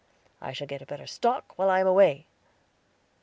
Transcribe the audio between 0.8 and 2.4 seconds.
a better stock while I am away."